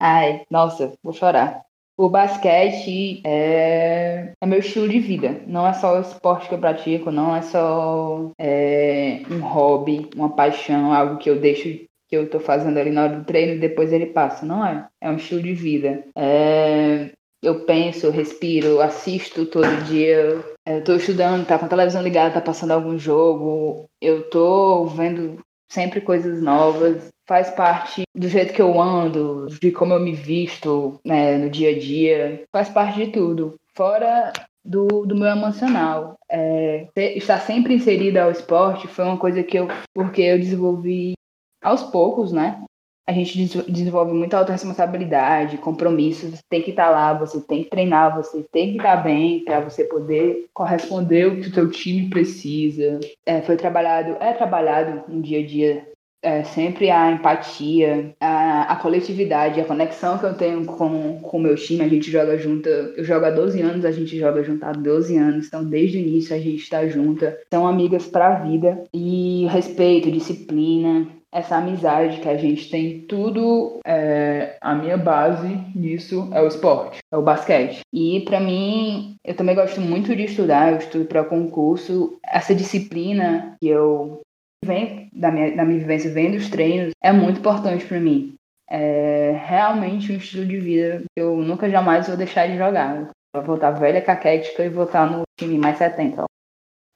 [0.00, 1.62] Ai, nossa, vou chorar.
[1.98, 5.42] O basquete é, é, meu estilo de vida.
[5.46, 10.34] Não é só o esporte que eu pratico, não é só é, um hobby, uma
[10.34, 11.68] paixão, algo que eu deixo
[12.08, 14.46] que eu tô fazendo ali na hora do treino e depois ele passa.
[14.46, 14.88] Não é.
[15.00, 16.04] É um estilo de vida.
[16.16, 17.10] É,
[17.42, 20.44] eu penso, respiro, assisto todo dia.
[20.66, 23.86] Estou estudando, tá com a televisão ligada, tá passando algum jogo.
[24.00, 25.38] Eu tô vendo
[25.70, 27.08] sempre coisas novas.
[27.26, 31.70] Faz parte do jeito que eu ando, de como eu me visto né, no dia
[31.70, 32.44] a dia.
[32.52, 33.54] Faz parte de tudo.
[33.74, 34.32] Fora
[34.64, 36.16] do, do meu emocional.
[36.30, 41.14] É, estar sempre inserida ao esporte foi uma coisa que eu, porque eu desenvolvi
[41.62, 42.62] aos poucos, né?
[43.06, 48.16] A gente desenvolve muita autorresponsabilidade, compromissos, você tem que estar lá, você tem que treinar,
[48.16, 53.00] você tem que estar bem para você poder corresponder o que o seu time precisa.
[53.26, 55.90] É, foi trabalhado, é trabalhado no dia a dia
[56.22, 61.54] é, sempre a empatia, a, a, coletividade, a conexão que eu tenho com o meu
[61.54, 61.82] time.
[61.82, 65.16] A gente joga junto, eu jogo há 12 anos, a gente joga junto há 12
[65.16, 67.38] anos, então desde o início a gente está junta.
[67.52, 68.84] São amigas para a vida.
[68.92, 76.28] E respeito, disciplina, essa amizade que a gente tem, tudo é, a minha base nisso
[76.32, 77.80] é o esporte, é o basquete.
[77.92, 82.18] E para mim, eu também gosto muito de estudar, eu estudo para concurso.
[82.24, 84.20] Essa disciplina que eu
[84.64, 88.34] venho da minha, da minha vivência, vendo os treinos, é muito importante para mim.
[88.68, 93.10] É realmente um estilo de vida que eu nunca jamais vou deixar de jogar.
[93.34, 96.24] vou voltar velha, caquética e voltar no time mais 70.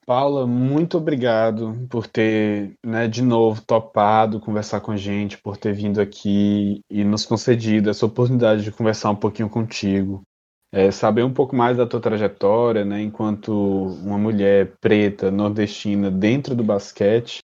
[0.07, 5.73] Paula, muito obrigado por ter, né, de novo, topado conversar com a gente, por ter
[5.73, 10.23] vindo aqui e nos concedido essa oportunidade de conversar um pouquinho contigo.
[10.71, 16.55] É, saber um pouco mais da tua trajetória, né, enquanto uma mulher preta, nordestina, dentro
[16.55, 17.39] do basquete,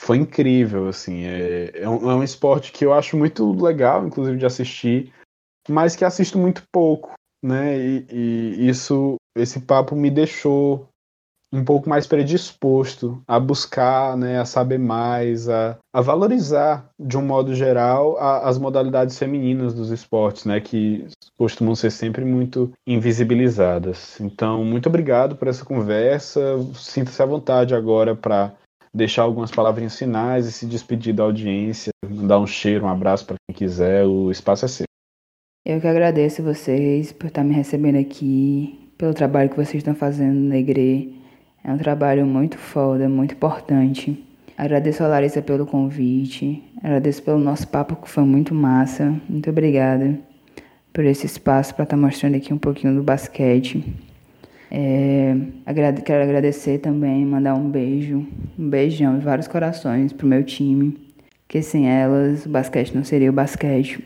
[0.00, 1.24] foi incrível, assim.
[1.24, 5.12] É, é, um, é um esporte que eu acho muito legal, inclusive, de assistir,
[5.68, 7.12] mas que assisto muito pouco,
[7.44, 10.88] né, e, e isso, esse papo me deixou
[11.52, 17.22] um pouco mais predisposto a buscar, né, a saber mais, a, a valorizar, de um
[17.22, 24.18] modo geral, a, as modalidades femininas dos esportes, né, que costumam ser sempre muito invisibilizadas.
[24.18, 26.40] Então, muito obrigado por essa conversa.
[26.74, 28.52] Sinta-se à vontade agora para
[28.94, 33.36] deixar algumas palavrinhas finais e se despedir da audiência, mandar um cheiro, um abraço para
[33.46, 34.06] quem quiser.
[34.06, 34.86] O espaço é seu.
[35.66, 40.34] Eu que agradeço vocês por estar me recebendo aqui, pelo trabalho que vocês estão fazendo
[40.34, 41.21] na igreja
[41.64, 44.22] é um trabalho muito foda, muito importante.
[44.58, 49.14] Agradeço a Larissa pelo convite, agradeço pelo nosso papo que foi muito massa.
[49.28, 50.18] Muito obrigada
[50.92, 53.84] por esse espaço para estar tá mostrando aqui um pouquinho do basquete.
[54.70, 55.36] É,
[56.04, 58.26] quero agradecer também, mandar um beijo,
[58.58, 60.98] um beijão e vários corações pro meu time,
[61.46, 64.02] que sem elas o basquete não seria o basquete.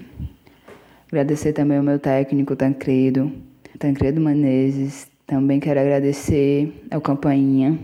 [1.09, 3.33] Agradecer também ao meu técnico Tancredo,
[3.79, 7.79] Tancredo Menezes, também quero agradecer ao Campainha,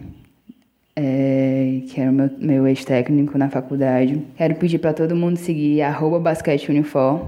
[0.95, 4.23] é, que era o meu, meu ex-técnico na faculdade.
[4.37, 7.21] Quero pedir para todo mundo seguir arroba basquete unifor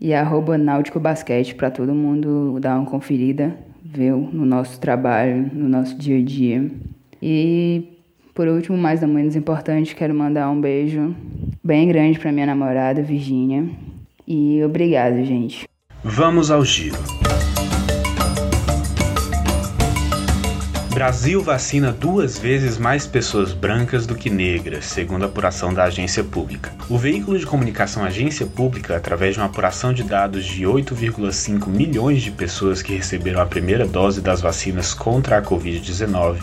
[0.00, 5.68] e arroba náutico basquete para todo mundo dar uma conferida, ver no nosso trabalho, no
[5.68, 6.70] nosso dia a dia.
[7.20, 7.88] E
[8.34, 11.14] por último, mais não menos importante, quero mandar um beijo
[11.62, 13.68] bem grande para minha namorada, Virginia.
[14.26, 15.68] E obrigado, gente.
[16.02, 16.96] Vamos ao giro.
[20.92, 26.22] Brasil vacina duas vezes mais pessoas brancas do que negras, segundo a apuração da agência
[26.22, 26.70] pública.
[26.86, 32.20] O veículo de comunicação Agência Pública, através de uma apuração de dados de 8,5 milhões
[32.20, 36.36] de pessoas que receberam a primeira dose das vacinas contra a Covid-19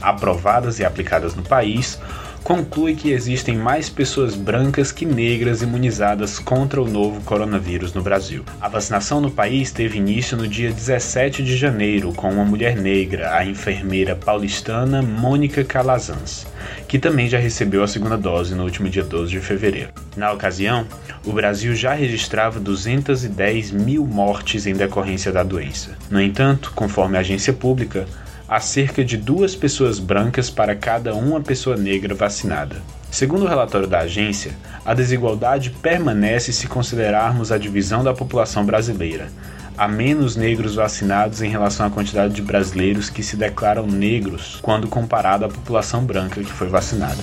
[0.00, 1.98] aprovadas e aplicadas no país,
[2.46, 8.44] conclui que existem mais pessoas brancas que negras imunizadas contra o novo coronavírus no Brasil.
[8.60, 13.34] A vacinação no país teve início no dia 17 de janeiro com uma mulher negra,
[13.34, 16.46] a enfermeira paulistana Mônica Calazans,
[16.86, 19.90] que também já recebeu a segunda dose no último dia 12 de fevereiro.
[20.16, 20.86] Na ocasião,
[21.24, 25.98] o Brasil já registrava 210 mil mortes em decorrência da doença.
[26.08, 28.06] No entanto, conforme a agência pública,
[28.48, 32.82] há cerca de duas pessoas brancas para cada uma pessoa negra vacinada.
[33.10, 34.52] Segundo o relatório da agência,
[34.84, 39.28] a desigualdade permanece se considerarmos a divisão da população brasileira.
[39.76, 44.88] Há menos negros vacinados em relação à quantidade de brasileiros que se declaram negros quando
[44.88, 47.22] comparado à população branca que foi vacinada.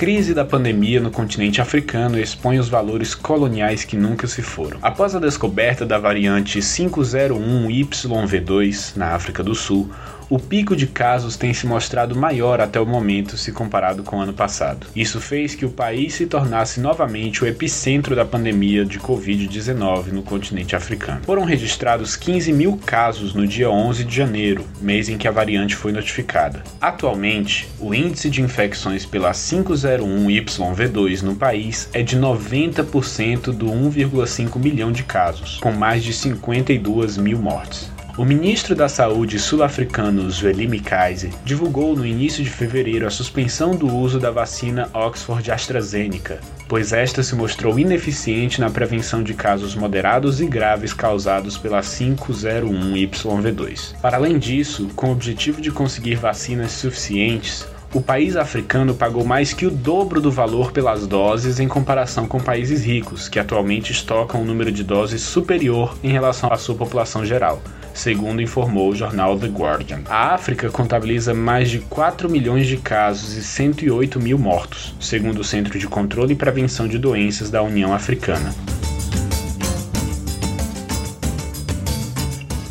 [0.00, 4.78] Crise da pandemia no continente africano expõe os valores coloniais que nunca se foram.
[4.80, 9.90] Após a descoberta da variante 501YV2 na África do Sul,
[10.30, 14.20] o pico de casos tem se mostrado maior até o momento se comparado com o
[14.20, 14.86] ano passado.
[14.94, 20.22] Isso fez que o país se tornasse novamente o epicentro da pandemia de Covid-19 no
[20.22, 21.22] continente africano.
[21.24, 25.74] Foram registrados 15 mil casos no dia 11 de janeiro, mês em que a variante
[25.74, 26.62] foi notificada.
[26.80, 34.92] Atualmente, o índice de infecções pela 501YV2 no país é de 90% do 1,5 milhão
[34.92, 37.90] de casos, com mais de 52 mil mortes.
[38.20, 43.86] O ministro da Saúde sul-africano Zweli Kaiser divulgou no início de fevereiro a suspensão do
[43.86, 50.38] uso da vacina Oxford AstraZeneca, pois esta se mostrou ineficiente na prevenção de casos moderados
[50.38, 53.98] e graves causados pela 501YV2.
[54.02, 59.52] Para além disso, com o objetivo de conseguir vacinas suficientes, o país africano pagou mais
[59.52, 64.42] que o dobro do valor pelas doses em comparação com países ricos, que atualmente estocam
[64.42, 67.60] um número de doses superior em relação à sua população geral
[67.94, 70.00] segundo informou o jornal The Guardian.
[70.08, 75.44] A África contabiliza mais de 4 milhões de casos e 108 mil mortos, segundo o
[75.44, 78.54] Centro de Controle e Prevenção de Doenças da União Africana.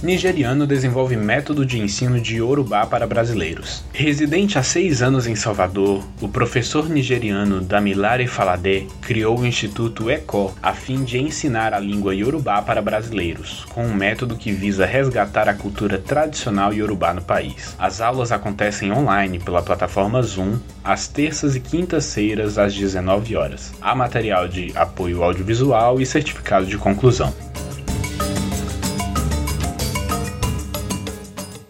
[0.02, 3.84] Nigeriano desenvolve método de ensino de Yorubá para brasileiros.
[3.92, 10.56] Residente há seis anos em Salvador, o professor nigeriano Damilare Falade criou o Instituto ECO
[10.64, 15.50] a fim de ensinar a língua Yorubá para brasileiros, com um método que visa resgatar
[15.50, 17.76] a cultura tradicional Yorubá no país.
[17.78, 23.74] As aulas acontecem online pela plataforma Zoom, às terças e quintas-feiras às 19 horas.
[23.82, 27.34] Há material de apoio audiovisual e certificado de conclusão.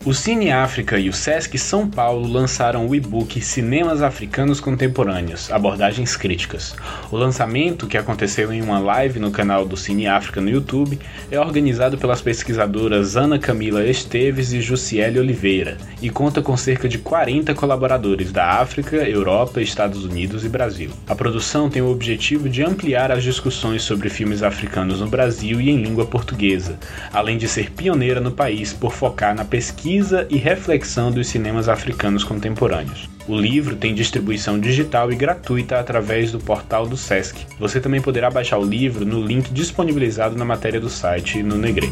[0.05, 6.15] O Cine África e o Sesc São Paulo lançaram o e-book Cinemas Africanos Contemporâneos Abordagens
[6.15, 6.73] Críticas.
[7.11, 10.97] O lançamento, que aconteceu em uma live no canal do Cine África no YouTube,
[11.29, 16.97] é organizado pelas pesquisadoras Ana Camila Esteves e Jussiele Oliveira e conta com cerca de
[16.97, 20.91] 40 colaboradores da África, Europa, Estados Unidos e Brasil.
[21.09, 25.69] A produção tem o objetivo de ampliar as discussões sobre filmes africanos no Brasil e
[25.69, 26.79] em língua portuguesa,
[27.11, 31.67] além de ser pioneira no país por focar na pesquisa pesquisa e reflexão dos cinemas
[31.67, 33.09] africanos contemporâneos.
[33.27, 37.45] O livro tem distribuição digital e gratuita através do portal do Sesc.
[37.59, 41.91] Você também poderá baixar o livro no link disponibilizado na matéria do site no Negre.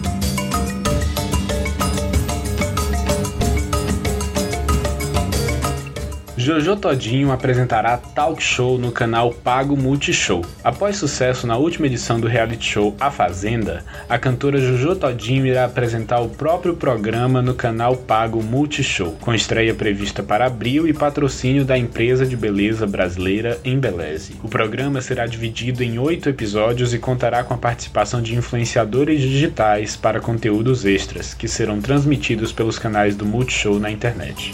[6.47, 10.45] Jojo Todinho apresentará talk show no canal Pago Multishow.
[10.63, 15.65] Após sucesso na última edição do reality show A Fazenda, a cantora Jojo Todinho irá
[15.65, 21.65] apresentar o próprio programa no canal Pago Multishow, com estreia prevista para abril e patrocínio
[21.65, 24.37] da empresa de beleza brasileira Embeleze.
[24.41, 29.97] O programa será dividido em oito episódios e contará com a participação de influenciadores digitais
[29.97, 34.53] para conteúdos extras, que serão transmitidos pelos canais do Multishow na internet.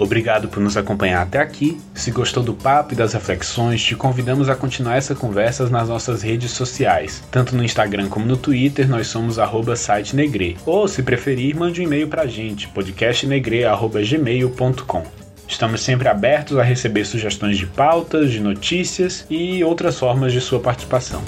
[0.00, 1.78] Obrigado por nos acompanhar até aqui.
[1.94, 6.22] Se gostou do papo e das reflexões, te convidamos a continuar essa conversa nas nossas
[6.22, 7.22] redes sociais.
[7.30, 9.36] Tanto no Instagram como no Twitter, nós somos
[9.76, 10.56] sitenegre.
[10.64, 15.02] Ou, se preferir, mande um e-mail pra gente, podcastnegre.gmail.com.
[15.46, 20.60] Estamos sempre abertos a receber sugestões de pautas, de notícias e outras formas de sua
[20.60, 21.22] participação.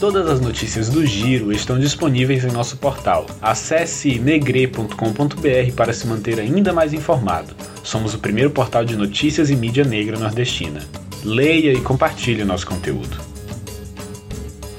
[0.00, 3.26] Todas as notícias do Giro estão disponíveis em nosso portal.
[3.42, 7.52] Acesse negre.com.br para se manter ainda mais informado.
[7.82, 10.80] Somos o primeiro portal de notícias e mídia negra nordestina.
[11.24, 13.18] Leia e compartilhe nosso conteúdo.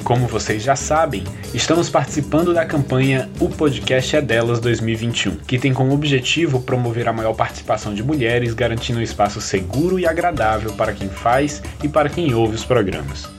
[0.06, 5.74] Como vocês já sabem, estamos participando da campanha O Podcast é Delas 2021, que tem
[5.74, 10.94] como objetivo promover a maior participação de mulheres, garantindo um espaço seguro e agradável para
[10.94, 13.39] quem faz e para quem ouve os programas.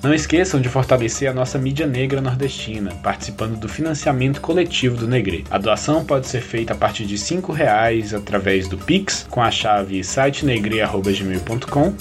[0.00, 5.44] Não esqueçam de fortalecer a nossa mídia negra nordestina, participando do financiamento coletivo do Negre.
[5.50, 9.50] A doação pode ser feita a partir de R$ reais através do Pix, com a
[9.50, 11.94] chave sitenegre.gmail.com,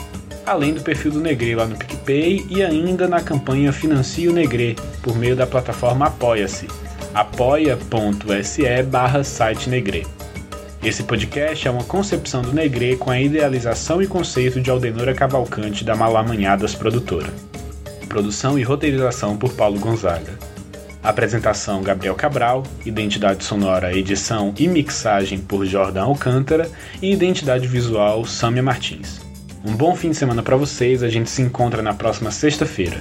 [0.46, 4.76] além do perfil do Negre lá no PicPay e ainda na campanha Financie o Negre,
[5.02, 6.68] por meio da plataforma Apoia-se,
[7.16, 9.72] apoia.se barra site.
[10.84, 15.84] Esse podcast é uma concepção do Negre com a idealização e conceito de Aldenora Cavalcante
[15.84, 17.34] da Malamanhadas Produtora.
[18.18, 20.40] Produção e roteirização por Paulo Gonzaga.
[21.04, 26.68] Apresentação Gabriel Cabral, identidade sonora, edição e mixagem por Jordan Alcântara
[27.00, 29.22] e identidade visual Samia Martins.
[29.64, 33.00] Um bom fim de semana para vocês, a gente se encontra na próxima sexta-feira.